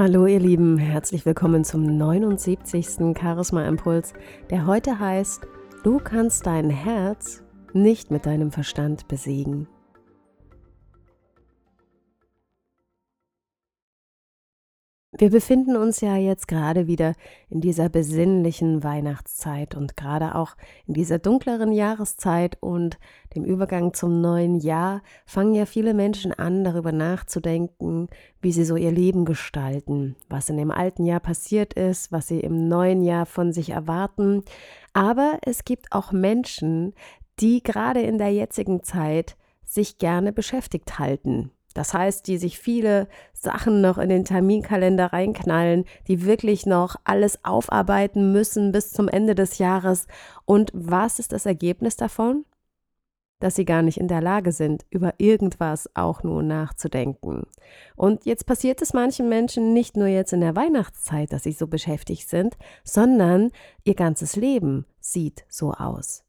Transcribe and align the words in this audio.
Hallo 0.00 0.26
ihr 0.26 0.38
Lieben, 0.38 0.78
herzlich 0.78 1.26
willkommen 1.26 1.64
zum 1.64 1.82
79. 1.82 3.16
Charisma 3.20 3.66
Impuls, 3.66 4.12
der 4.48 4.64
heute 4.64 5.00
heißt, 5.00 5.44
du 5.82 5.98
kannst 5.98 6.46
dein 6.46 6.70
Herz 6.70 7.42
nicht 7.72 8.12
mit 8.12 8.24
deinem 8.24 8.52
Verstand 8.52 9.08
besiegen. 9.08 9.66
Wir 15.20 15.30
befinden 15.30 15.76
uns 15.76 16.00
ja 16.00 16.14
jetzt 16.14 16.46
gerade 16.46 16.86
wieder 16.86 17.14
in 17.50 17.60
dieser 17.60 17.88
besinnlichen 17.88 18.84
Weihnachtszeit 18.84 19.74
und 19.74 19.96
gerade 19.96 20.36
auch 20.36 20.54
in 20.86 20.94
dieser 20.94 21.18
dunkleren 21.18 21.72
Jahreszeit 21.72 22.56
und 22.60 23.00
dem 23.34 23.44
Übergang 23.44 23.92
zum 23.94 24.20
neuen 24.20 24.60
Jahr 24.60 25.02
fangen 25.26 25.54
ja 25.54 25.66
viele 25.66 25.92
Menschen 25.92 26.32
an, 26.32 26.62
darüber 26.62 26.92
nachzudenken, 26.92 28.06
wie 28.40 28.52
sie 28.52 28.64
so 28.64 28.76
ihr 28.76 28.92
Leben 28.92 29.24
gestalten, 29.24 30.14
was 30.28 30.50
in 30.50 30.56
dem 30.56 30.70
alten 30.70 31.04
Jahr 31.04 31.18
passiert 31.18 31.74
ist, 31.74 32.12
was 32.12 32.28
sie 32.28 32.38
im 32.38 32.68
neuen 32.68 33.02
Jahr 33.02 33.26
von 33.26 33.52
sich 33.52 33.70
erwarten. 33.70 34.44
Aber 34.92 35.40
es 35.42 35.64
gibt 35.64 35.90
auch 35.90 36.12
Menschen, 36.12 36.94
die 37.40 37.64
gerade 37.64 38.02
in 38.02 38.18
der 38.18 38.32
jetzigen 38.32 38.84
Zeit 38.84 39.36
sich 39.64 39.98
gerne 39.98 40.32
beschäftigt 40.32 41.00
halten 41.00 41.50
das 41.74 41.94
heißt, 41.94 42.26
die 42.26 42.38
sich 42.38 42.58
viele 42.58 43.08
Sachen 43.32 43.80
noch 43.80 43.98
in 43.98 44.08
den 44.08 44.24
Terminkalender 44.24 45.12
reinknallen, 45.12 45.84
die 46.08 46.24
wirklich 46.24 46.66
noch 46.66 46.96
alles 47.04 47.44
aufarbeiten 47.44 48.32
müssen 48.32 48.72
bis 48.72 48.92
zum 48.92 49.08
Ende 49.08 49.34
des 49.34 49.58
Jahres. 49.58 50.06
Und 50.44 50.70
was 50.74 51.18
ist 51.18 51.32
das 51.32 51.46
Ergebnis 51.46 51.96
davon? 51.96 52.44
Dass 53.40 53.54
sie 53.54 53.64
gar 53.64 53.82
nicht 53.82 54.00
in 54.00 54.08
der 54.08 54.20
Lage 54.20 54.50
sind, 54.50 54.84
über 54.90 55.14
irgendwas 55.18 55.88
auch 55.94 56.24
nur 56.24 56.42
nachzudenken. 56.42 57.46
Und 57.94 58.24
jetzt 58.24 58.46
passiert 58.46 58.82
es 58.82 58.94
manchen 58.94 59.28
Menschen 59.28 59.72
nicht 59.72 59.96
nur 59.96 60.08
jetzt 60.08 60.32
in 60.32 60.40
der 60.40 60.56
Weihnachtszeit, 60.56 61.32
dass 61.32 61.44
sie 61.44 61.52
so 61.52 61.68
beschäftigt 61.68 62.28
sind, 62.28 62.56
sondern 62.82 63.52
ihr 63.84 63.94
ganzes 63.94 64.34
Leben 64.34 64.86
sieht 64.98 65.44
so 65.48 65.72
aus. 65.72 66.24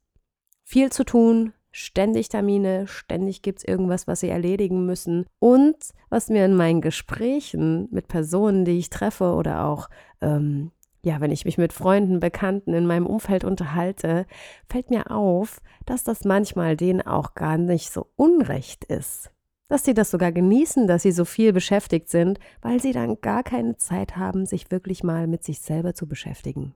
Viel 0.62 0.92
zu 0.92 1.02
tun, 1.02 1.52
ständig 1.70 2.28
Termine, 2.28 2.86
ständig 2.86 3.42
gibt 3.42 3.60
es 3.60 3.64
irgendwas, 3.64 4.06
was 4.06 4.20
sie 4.20 4.28
erledigen 4.28 4.86
müssen. 4.86 5.26
Und 5.38 5.76
was 6.08 6.28
mir 6.28 6.44
in 6.44 6.56
meinen 6.56 6.80
Gesprächen 6.80 7.88
mit 7.90 8.08
Personen, 8.08 8.64
die 8.64 8.78
ich 8.78 8.90
treffe 8.90 9.34
oder 9.34 9.64
auch, 9.64 9.88
ähm, 10.20 10.72
ja, 11.02 11.20
wenn 11.20 11.30
ich 11.30 11.44
mich 11.44 11.56
mit 11.56 11.72
Freunden, 11.72 12.20
Bekannten 12.20 12.74
in 12.74 12.86
meinem 12.86 13.06
Umfeld 13.06 13.44
unterhalte, 13.44 14.26
fällt 14.68 14.90
mir 14.90 15.10
auf, 15.10 15.60
dass 15.86 16.04
das 16.04 16.24
manchmal 16.24 16.76
denen 16.76 17.00
auch 17.02 17.34
gar 17.34 17.56
nicht 17.56 17.90
so 17.90 18.08
unrecht 18.16 18.84
ist. 18.84 19.30
Dass 19.68 19.84
sie 19.84 19.94
das 19.94 20.10
sogar 20.10 20.32
genießen, 20.32 20.86
dass 20.88 21.02
sie 21.02 21.12
so 21.12 21.24
viel 21.24 21.52
beschäftigt 21.52 22.10
sind, 22.10 22.38
weil 22.60 22.80
sie 22.80 22.92
dann 22.92 23.20
gar 23.20 23.42
keine 23.42 23.76
Zeit 23.76 24.16
haben, 24.16 24.44
sich 24.44 24.70
wirklich 24.70 25.04
mal 25.04 25.26
mit 25.26 25.44
sich 25.44 25.60
selber 25.60 25.94
zu 25.94 26.06
beschäftigen. 26.06 26.74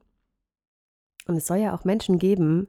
Und 1.26 1.36
es 1.36 1.46
soll 1.46 1.58
ja 1.58 1.74
auch 1.74 1.84
Menschen 1.84 2.18
geben, 2.18 2.68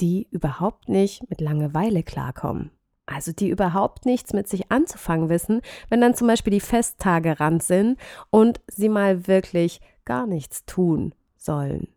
die 0.00 0.28
überhaupt 0.30 0.88
nicht 0.88 1.28
mit 1.28 1.40
Langeweile 1.40 2.02
klarkommen. 2.02 2.70
Also 3.06 3.32
die 3.32 3.48
überhaupt 3.48 4.04
nichts 4.04 4.32
mit 4.32 4.48
sich 4.48 4.70
anzufangen 4.70 5.28
wissen, 5.28 5.62
wenn 5.88 6.00
dann 6.00 6.14
zum 6.14 6.26
Beispiel 6.26 6.52
die 6.52 6.60
Festtage 6.60 7.40
ran 7.40 7.60
sind 7.60 7.98
und 8.30 8.60
sie 8.66 8.88
mal 8.88 9.26
wirklich 9.26 9.80
gar 10.04 10.26
nichts 10.26 10.66
tun 10.66 11.14
sollen. 11.36 11.88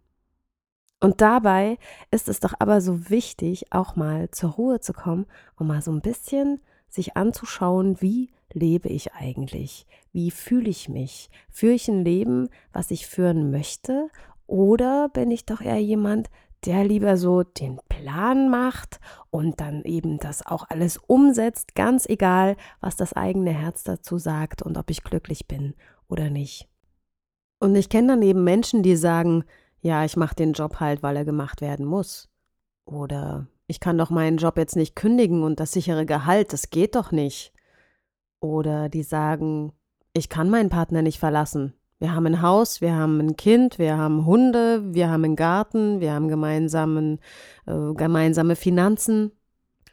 Und 1.02 1.20
dabei 1.20 1.78
ist 2.12 2.30
es 2.30 2.40
doch 2.40 2.54
aber 2.60 2.80
so 2.80 3.10
wichtig, 3.10 3.74
auch 3.74 3.96
mal 3.96 4.30
zur 4.32 4.52
Ruhe 4.52 4.80
zu 4.80 4.94
kommen 4.94 5.26
und 5.58 5.68
mal 5.68 5.82
so 5.82 5.92
ein 5.92 6.02
bisschen 6.02 6.62
sich 6.88 7.18
anzuschauen, 7.18 8.00
wie 8.02 8.30
lebe 8.54 8.88
ich 8.88 9.14
eigentlich? 9.14 9.88
Wie 10.14 10.30
fühle 10.30 10.70
ich 10.70 10.90
mich? 10.90 11.30
Führe 11.50 11.74
ich 11.74 11.88
ein 11.88 12.06
Leben, 12.06 12.50
was 12.72 12.92
ich 12.92 13.08
führen 13.08 13.50
möchte? 13.50 14.10
Oder 14.46 15.10
bin 15.10 15.32
ich 15.32 15.46
doch 15.46 15.62
eher 15.62 15.80
jemand, 15.82 16.30
der 16.66 16.84
lieber 16.84 17.18
so 17.18 17.44
den 17.44 17.80
Plan 17.90 18.50
macht 18.50 19.00
und 19.30 19.60
dann 19.60 19.84
eben 19.84 20.20
das 20.20 20.46
auch 20.46 20.70
alles 20.70 20.98
umsetzt, 20.98 21.76
ganz 21.76 22.06
egal, 22.08 22.56
was 22.80 22.96
das 22.96 23.14
eigene 23.14 23.52
Herz 23.52 23.84
dazu 23.84 24.18
sagt 24.18 24.62
und 24.62 24.78
ob 24.78 24.90
ich 24.90 25.04
glücklich 25.04 25.48
bin 25.48 25.74
oder 26.08 26.30
nicht. 26.30 26.68
Und 27.60 27.76
ich 27.76 27.90
kenne 27.90 28.10
dann 28.10 28.22
eben 28.22 28.44
Menschen, 28.44 28.84
die 28.84 28.96
sagen, 28.96 29.44
ja, 29.82 30.06
ich 30.06 30.18
mache 30.18 30.36
den 30.36 30.54
Job 30.54 30.80
halt, 30.80 31.04
weil 31.04 31.16
er 31.16 31.26
gemacht 31.26 31.62
werden 31.62 31.86
muss. 31.86 32.30
Oder 32.86 33.48
ich 33.68 33.80
kann 33.80 33.98
doch 33.98 34.10
meinen 34.10 34.38
Job 34.38 34.58
jetzt 34.58 34.76
nicht 34.76 34.96
kündigen 34.96 35.44
und 35.44 35.60
das 35.60 35.72
sichere 35.72 36.06
Gehalt, 36.06 36.54
das 36.54 36.70
geht 36.70 36.96
doch 36.96 37.12
nicht. 37.12 37.54
Oder 38.40 38.90
die 38.90 39.04
sagen, 39.04 39.74
ich 40.14 40.30
kann 40.30 40.50
meinen 40.50 40.70
Partner 40.70 41.02
nicht 41.02 41.20
verlassen, 41.20 41.74
wir 42.02 42.16
haben 42.16 42.26
ein 42.26 42.42
Haus, 42.42 42.82
wir 42.82 42.96
haben 42.96 43.20
ein 43.20 43.36
Kind, 43.36 43.78
wir 43.78 43.96
haben 43.96 44.26
Hunde, 44.26 44.92
wir 44.92 45.12
haben 45.12 45.24
einen 45.24 45.36
Garten, 45.36 46.00
wir 46.00 46.14
haben 46.14 46.30
gemeinsamen, 46.30 47.20
äh, 47.68 47.94
gemeinsame 47.94 48.56
Finanzen. 48.56 49.32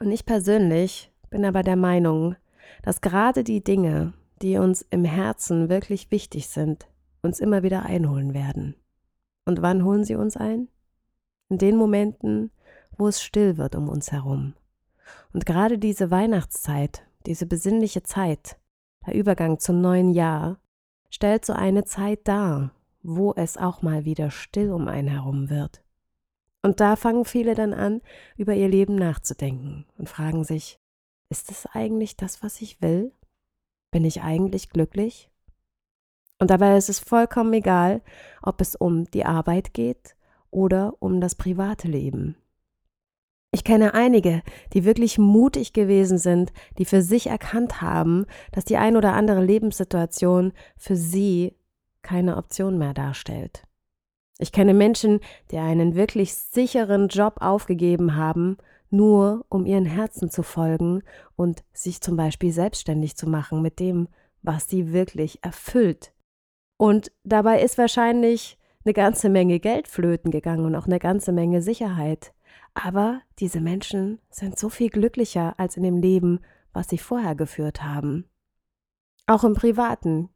Und 0.00 0.10
ich 0.10 0.24
persönlich 0.24 1.12
bin 1.28 1.44
aber 1.44 1.62
der 1.62 1.76
Meinung, 1.76 2.34
dass 2.82 3.02
gerade 3.02 3.44
die 3.44 3.62
Dinge, 3.62 4.14
die 4.40 4.56
uns 4.56 4.86
im 4.88 5.04
Herzen 5.04 5.68
wirklich 5.68 6.10
wichtig 6.10 6.48
sind, 6.48 6.88
uns 7.20 7.40
immer 7.40 7.62
wieder 7.62 7.82
einholen 7.82 8.32
werden. 8.32 8.74
Und 9.44 9.60
wann 9.60 9.84
holen 9.84 10.04
sie 10.04 10.14
uns 10.14 10.38
ein? 10.38 10.68
In 11.50 11.58
den 11.58 11.76
Momenten, 11.76 12.50
wo 12.96 13.08
es 13.08 13.20
still 13.20 13.58
wird 13.58 13.76
um 13.76 13.90
uns 13.90 14.12
herum. 14.12 14.54
Und 15.34 15.44
gerade 15.44 15.76
diese 15.76 16.10
Weihnachtszeit, 16.10 17.02
diese 17.26 17.44
besinnliche 17.44 18.02
Zeit, 18.02 18.56
der 19.06 19.14
Übergang 19.14 19.58
zum 19.58 19.82
neuen 19.82 20.08
Jahr, 20.08 20.58
stellt 21.10 21.44
so 21.44 21.52
eine 21.52 21.84
Zeit 21.84 22.26
dar, 22.28 22.72
wo 23.02 23.32
es 23.34 23.56
auch 23.56 23.82
mal 23.82 24.04
wieder 24.04 24.30
still 24.30 24.72
um 24.72 24.88
einen 24.88 25.08
herum 25.08 25.50
wird. 25.50 25.82
Und 26.62 26.80
da 26.80 26.96
fangen 26.96 27.24
viele 27.24 27.54
dann 27.54 27.72
an, 27.72 28.02
über 28.36 28.54
ihr 28.54 28.68
Leben 28.68 28.96
nachzudenken 28.96 29.86
und 29.96 30.08
fragen 30.08 30.44
sich, 30.44 30.78
ist 31.30 31.50
es 31.50 31.66
eigentlich 31.66 32.16
das, 32.16 32.42
was 32.42 32.60
ich 32.60 32.82
will? 32.82 33.12
Bin 33.90 34.04
ich 34.04 34.22
eigentlich 34.22 34.70
glücklich? 34.70 35.30
Und 36.38 36.50
dabei 36.50 36.76
ist 36.76 36.88
es 36.88 36.98
vollkommen 36.98 37.52
egal, 37.52 38.02
ob 38.42 38.60
es 38.60 38.76
um 38.76 39.04
die 39.10 39.24
Arbeit 39.24 39.74
geht 39.74 40.16
oder 40.50 40.94
um 41.00 41.20
das 41.20 41.34
private 41.34 41.88
Leben. 41.88 42.36
Ich 43.50 43.64
kenne 43.64 43.94
einige, 43.94 44.42
die 44.74 44.84
wirklich 44.84 45.18
mutig 45.18 45.72
gewesen 45.72 46.18
sind, 46.18 46.52
die 46.76 46.84
für 46.84 47.00
sich 47.00 47.28
erkannt 47.28 47.80
haben, 47.80 48.26
dass 48.52 48.64
die 48.64 48.76
ein 48.76 48.96
oder 48.96 49.14
andere 49.14 49.42
Lebenssituation 49.42 50.52
für 50.76 50.96
sie 50.96 51.54
keine 52.02 52.36
Option 52.36 52.76
mehr 52.78 52.92
darstellt. 52.92 53.62
Ich 54.38 54.52
kenne 54.52 54.74
Menschen, 54.74 55.20
die 55.50 55.58
einen 55.58 55.94
wirklich 55.94 56.34
sicheren 56.34 57.08
Job 57.08 57.36
aufgegeben 57.40 58.16
haben, 58.16 58.58
nur 58.90 59.44
um 59.48 59.66
ihren 59.66 59.86
Herzen 59.86 60.30
zu 60.30 60.42
folgen 60.42 61.02
und 61.34 61.64
sich 61.72 62.00
zum 62.00 62.16
Beispiel 62.16 62.52
selbstständig 62.52 63.16
zu 63.16 63.28
machen 63.28 63.62
mit 63.62 63.80
dem, 63.80 64.08
was 64.42 64.68
sie 64.68 64.92
wirklich 64.92 65.42
erfüllt. 65.42 66.12
Und 66.76 67.10
dabei 67.24 67.60
ist 67.60 67.76
wahrscheinlich 67.76 68.58
eine 68.84 68.94
ganze 68.94 69.28
Menge 69.28 69.58
Geld 69.58 69.88
flöten 69.88 70.30
gegangen 70.30 70.64
und 70.64 70.76
auch 70.76 70.86
eine 70.86 71.00
ganze 71.00 71.32
Menge 71.32 71.60
Sicherheit. 71.60 72.32
Aber 72.80 73.22
diese 73.40 73.60
Menschen 73.60 74.20
sind 74.30 74.56
so 74.56 74.68
viel 74.68 74.88
glücklicher 74.88 75.54
als 75.58 75.76
in 75.76 75.82
dem 75.82 75.96
Leben, 75.96 76.40
was 76.72 76.88
sie 76.88 76.98
vorher 76.98 77.34
geführt 77.34 77.82
haben. 77.82 78.26
Auch 79.26 79.42
im 79.42 79.54
Privaten 79.54 80.28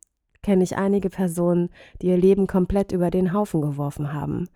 kenne 0.43 0.65
ich 0.65 0.77
einige 0.77 1.09
Personen, 1.09 1.71
die 2.01 2.09
ihr 2.09 2.17
Leben 2.17 2.49
komplett 2.49 2.91
über 2.91 3.11
den 3.11 3.33
Haufen 3.33 3.61
geworfen 3.61 4.13
haben, 4.13 4.49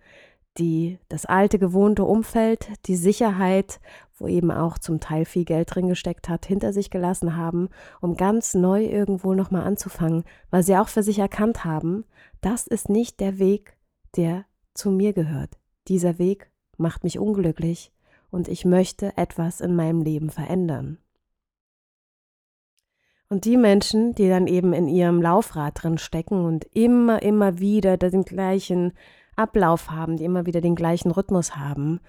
die 0.57 0.99
das 1.07 1.25
alte 1.25 1.59
gewohnte 1.59 2.03
Umfeld, 2.03 2.67
die 2.87 2.97
Sicherheit, 2.97 3.79
wo 4.17 4.27
eben 4.27 4.51
auch 4.51 4.77
zum 4.77 4.99
Teil 4.99 5.23
viel 5.23 5.45
Geld 5.45 5.73
drin 5.73 5.87
gesteckt 5.87 6.27
hat, 6.27 6.45
hinter 6.45 6.73
sich 6.73 6.89
gelassen 6.89 7.37
haben, 7.37 7.69
um 8.01 8.17
ganz 8.17 8.53
neu 8.53 8.83
irgendwo 8.83 9.33
nochmal 9.33 9.63
anzufangen, 9.63 10.25
weil 10.49 10.63
sie 10.63 10.75
auch 10.75 10.89
für 10.89 11.03
sich 11.03 11.19
erkannt 11.19 11.63
haben, 11.63 12.03
das 12.41 12.67
ist 12.67 12.89
nicht 12.89 13.21
der 13.21 13.39
Weg, 13.39 13.77
der 14.17 14.43
zu 14.73 14.91
mir 14.91 15.13
gehört. 15.13 15.51
Dieser 15.87 16.19
Weg 16.19 16.51
macht 16.77 17.03
mich 17.03 17.19
unglücklich 17.19 17.91
und 18.29 18.47
ich 18.47 18.65
möchte 18.65 19.17
etwas 19.17 19.61
in 19.61 19.75
meinem 19.75 20.01
Leben 20.01 20.29
verändern. 20.29 20.97
Und 23.29 23.43
die 23.45 23.57
Menschen, 23.57 24.15
die 24.15 24.29
dann 24.29 24.47
eben 24.47 24.71
in 24.73 24.87
ihrem 24.87 25.21
Laufrad 25.21 25.83
drin 25.83 25.97
stecken 25.97 26.45
und 26.45 26.65
immer, 26.73 27.21
immer 27.21 27.59
wieder 27.59 27.97
den 27.97 28.23
gleichen 28.23 28.93
Ablauf 29.35 29.91
haben, 29.91 30.17
die 30.17 30.23
immer 30.23 30.45
wieder 30.45 30.61
den 30.61 30.75
gleichen 30.75 31.11
Rhythmus 31.11 31.57
haben, 31.57 31.99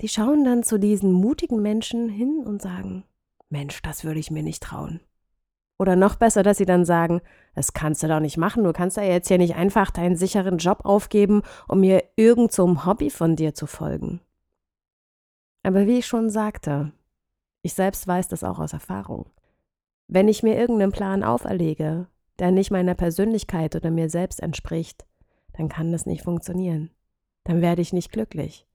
die 0.00 0.08
schauen 0.08 0.44
dann 0.44 0.64
zu 0.64 0.78
diesen 0.78 1.12
mutigen 1.12 1.62
Menschen 1.62 2.08
hin 2.08 2.42
und 2.44 2.60
sagen, 2.60 3.04
Mensch, 3.48 3.80
das 3.82 4.04
würde 4.04 4.18
ich 4.18 4.32
mir 4.32 4.42
nicht 4.42 4.62
trauen. 4.62 5.00
Oder 5.84 5.96
noch 5.96 6.14
besser, 6.14 6.42
dass 6.42 6.56
sie 6.56 6.64
dann 6.64 6.86
sagen, 6.86 7.20
das 7.54 7.74
kannst 7.74 8.02
du 8.02 8.08
doch 8.08 8.18
nicht 8.18 8.38
machen, 8.38 8.64
du 8.64 8.72
kannst 8.72 8.96
ja 8.96 9.02
jetzt 9.02 9.28
hier 9.28 9.36
nicht 9.36 9.54
einfach 9.54 9.90
deinen 9.90 10.16
sicheren 10.16 10.56
Job 10.56 10.80
aufgeben, 10.86 11.42
um 11.68 11.80
mir 11.80 12.02
irgend 12.16 12.52
so 12.52 12.64
einem 12.64 12.86
Hobby 12.86 13.10
von 13.10 13.36
dir 13.36 13.52
zu 13.52 13.66
folgen. 13.66 14.22
Aber 15.62 15.86
wie 15.86 15.98
ich 15.98 16.06
schon 16.06 16.30
sagte, 16.30 16.92
ich 17.60 17.74
selbst 17.74 18.08
weiß 18.08 18.28
das 18.28 18.44
auch 18.44 18.60
aus 18.60 18.72
Erfahrung. 18.72 19.26
Wenn 20.08 20.26
ich 20.26 20.42
mir 20.42 20.56
irgendeinen 20.58 20.90
Plan 20.90 21.22
auferlege, 21.22 22.06
der 22.38 22.50
nicht 22.50 22.70
meiner 22.70 22.94
Persönlichkeit 22.94 23.76
oder 23.76 23.90
mir 23.90 24.08
selbst 24.08 24.40
entspricht, 24.42 25.04
dann 25.52 25.68
kann 25.68 25.92
das 25.92 26.06
nicht 26.06 26.22
funktionieren. 26.22 26.88
Dann 27.44 27.60
werde 27.60 27.82
ich 27.82 27.92
nicht 27.92 28.10
glücklich. 28.10 28.66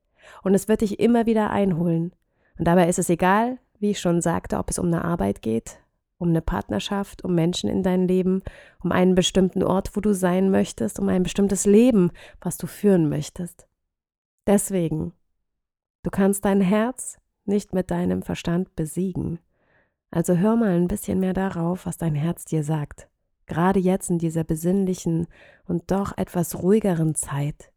Und 0.44 0.53
es 0.53 0.67
wird 0.67 0.81
dich 0.81 1.00
immer 1.00 1.25
wieder 1.25 1.50
einholen. 1.50 2.13
Und 2.59 2.65
dabei 2.65 2.88
ist 2.88 3.00
es 3.00 3.09
egal, 3.09 3.57
wie 3.79 3.89
ich 3.89 4.00
schon 4.00 4.21
sagte, 4.21 4.59
ob 4.59 4.69
es 4.69 4.77
um 4.77 4.85
eine 4.85 5.03
Arbeit 5.03 5.41
geht, 5.41 5.79
um 6.19 6.30
eine 6.30 6.42
Partnerschaft, 6.42 7.24
um 7.24 7.33
Menschen 7.33 7.69
in 7.69 7.81
dein 7.81 8.07
Leben, 8.07 8.44
um 8.83 8.92
einen 8.92 9.16
bestimmten 9.16 9.63
Ort, 9.63 9.95
wo 9.95 10.01
du 10.01 10.13
sein 10.13 10.51
möchtest, 10.51 11.00
um 11.00 11.10
ein 11.10 11.24
bestimmtes 11.24 11.66
Leben, 11.66 12.12
was 12.42 12.57
du 12.57 12.68
führen 12.68 13.10
möchtest. 13.10 13.68
Deswegen, 14.45 15.13
du 16.04 16.12
kannst 16.12 16.45
dein 16.45 16.62
Herz 16.62 17.18
nicht 17.45 17.74
mit 17.74 17.89
deinem 17.89 18.21
Verstand 18.21 18.75
besiegen. 18.75 19.39
Also 20.12 20.36
hör 20.36 20.56
mal 20.56 20.75
ein 20.75 20.88
bisschen 20.88 21.19
mehr 21.19 21.33
darauf, 21.33 21.86
was 21.86 21.98
dein 21.98 22.16
Herz 22.16 22.45
dir 22.45 22.63
sagt. 22.63 23.10
Gerade 23.45 23.80
jetzt 23.80 24.10
in 24.10 24.19
dieser 24.19 24.44
besinnlichen 24.44 25.27
und 25.65 25.89
doch 25.89 26.18
etwas 26.18 26.62
ruhigeren 26.62 27.15
Zeit. 27.15 27.72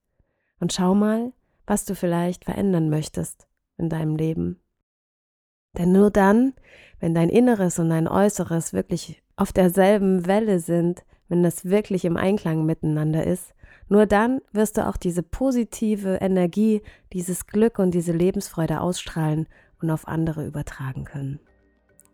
Und 0.60 0.72
schau 0.72 0.94
mal, 0.94 1.32
was 1.66 1.84
du 1.84 1.94
vielleicht 1.94 2.44
verändern 2.44 2.90
möchtest 2.90 3.48
in 3.78 3.88
deinem 3.88 4.16
Leben. 4.16 4.60
Denn 5.78 5.92
nur 5.92 6.10
dann, 6.10 6.54
wenn 7.02 7.14
dein 7.14 7.30
Inneres 7.30 7.80
und 7.80 7.90
dein 7.90 8.06
Äußeres 8.06 8.72
wirklich 8.72 9.20
auf 9.34 9.52
derselben 9.52 10.24
Welle 10.24 10.60
sind, 10.60 11.02
wenn 11.28 11.42
das 11.42 11.64
wirklich 11.64 12.04
im 12.04 12.16
Einklang 12.16 12.64
miteinander 12.64 13.26
ist, 13.26 13.54
nur 13.88 14.06
dann 14.06 14.40
wirst 14.52 14.76
du 14.76 14.86
auch 14.86 14.96
diese 14.96 15.24
positive 15.24 16.18
Energie, 16.20 16.80
dieses 17.12 17.48
Glück 17.48 17.80
und 17.80 17.92
diese 17.92 18.12
Lebensfreude 18.12 18.80
ausstrahlen 18.80 19.48
und 19.82 19.90
auf 19.90 20.06
andere 20.06 20.46
übertragen 20.46 21.04
können. 21.04 21.40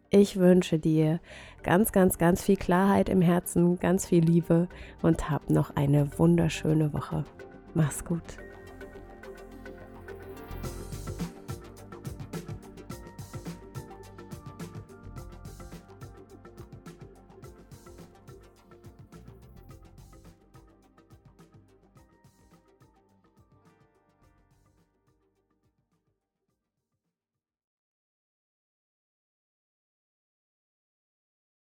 Ich 0.08 0.38
wünsche 0.38 0.78
dir 0.78 1.20
ganz, 1.62 1.92
ganz, 1.92 2.16
ganz 2.16 2.42
viel 2.42 2.56
Klarheit 2.56 3.10
im 3.10 3.20
Herzen, 3.20 3.78
ganz 3.78 4.06
viel 4.06 4.24
Liebe 4.24 4.68
und 5.02 5.28
hab 5.28 5.50
noch 5.50 5.76
eine 5.76 6.18
wunderschöne 6.18 6.94
Woche. 6.94 7.26
Mach's 7.74 8.06
gut. 8.06 8.38